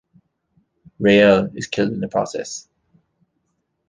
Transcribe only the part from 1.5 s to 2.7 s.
is killed in the process.